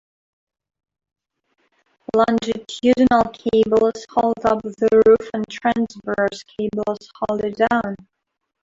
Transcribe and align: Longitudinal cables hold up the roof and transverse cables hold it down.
Longitudinal 2.15 3.31
cables 3.33 4.03
hold 4.09 4.43
up 4.45 4.63
the 4.63 5.03
roof 5.05 5.29
and 5.35 5.47
transverse 5.47 6.41
cables 6.57 7.07
hold 7.13 7.43
it 7.45 7.55
down. 7.69 7.95